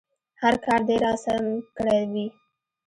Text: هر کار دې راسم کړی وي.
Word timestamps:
هر 0.41 0.53
کار 0.65 0.79
دې 0.87 0.95
راسم 1.03 1.43
کړی 1.77 2.01
وي. 2.11 2.27